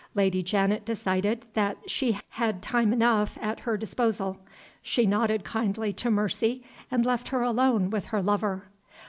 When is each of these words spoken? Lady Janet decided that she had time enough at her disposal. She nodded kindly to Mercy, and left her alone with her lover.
Lady 0.15 0.41
Janet 0.41 0.83
decided 0.83 1.45
that 1.53 1.77
she 1.87 2.17
had 2.29 2.63
time 2.63 2.91
enough 2.91 3.37
at 3.39 3.59
her 3.59 3.77
disposal. 3.77 4.39
She 4.81 5.05
nodded 5.05 5.43
kindly 5.43 5.93
to 5.93 6.09
Mercy, 6.09 6.63
and 6.89 7.05
left 7.05 7.27
her 7.27 7.43
alone 7.43 7.91
with 7.91 8.05
her 8.05 8.23
lover. 8.23 8.65